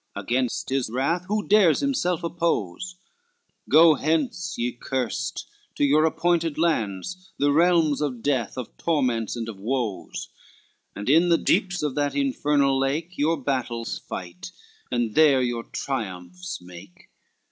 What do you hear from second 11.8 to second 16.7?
of that infernal lake Your battles fight, and there your triumphs